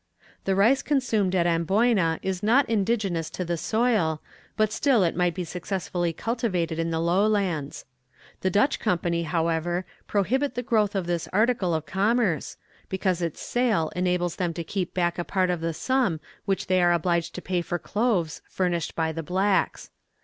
"The 0.45 0.55
rice 0.55 0.81
consumed 0.81 1.35
at 1.35 1.45
Amboyna 1.45 2.17
is 2.23 2.41
not 2.41 2.67
indigenous 2.67 3.29
to 3.29 3.45
the 3.45 3.55
soil, 3.55 4.19
but 4.57 4.71
still 4.71 5.03
it 5.03 5.15
might 5.15 5.35
be 5.35 5.43
successfully 5.43 6.11
cultivated 6.11 6.79
in 6.79 6.89
the 6.89 6.99
low 6.99 7.27
lands. 7.27 7.85
The 8.39 8.49
Dutch 8.49 8.79
Company, 8.79 9.21
however, 9.21 9.85
prohibit 10.07 10.55
the 10.55 10.63
growth 10.63 10.95
of 10.95 11.05
this 11.05 11.27
article 11.31 11.75
of 11.75 11.85
commerce, 11.85 12.57
because 12.89 13.21
its 13.21 13.41
sale 13.41 13.91
enables 13.95 14.37
them 14.37 14.55
to 14.55 14.63
keep 14.63 14.95
back 14.95 15.19
a 15.19 15.23
part 15.23 15.51
of 15.51 15.61
the 15.61 15.71
sum 15.71 16.19
which 16.45 16.65
they 16.65 16.81
are 16.81 16.93
obliged 16.93 17.35
to 17.35 17.41
pay 17.43 17.61
for 17.61 17.77
cloves 17.77 18.41
furnished 18.49 18.95
by 18.95 19.11
the 19.11 19.21
blacks. 19.21 19.91